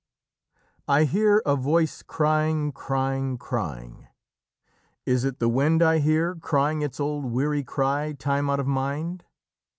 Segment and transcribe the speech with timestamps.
[0.87, 4.07] "I hear a voice crying, crying, crying:
[5.05, 9.25] is it the wind I hear, crying its old weary cry time out of mind?